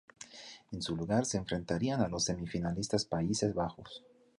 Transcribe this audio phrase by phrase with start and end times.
[0.71, 4.03] En su lugar, se enfrentarían a los semifinalistas Países Bajos.